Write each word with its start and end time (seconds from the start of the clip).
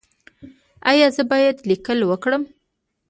ایا 0.91 1.07
زه 1.15 1.23
باید 1.31 1.57
لیکل 1.69 1.99
وکړم؟ 2.05 2.43